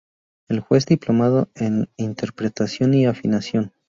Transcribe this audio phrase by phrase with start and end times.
[0.49, 3.71] Es juez diplomado en Interpretación y Afinación.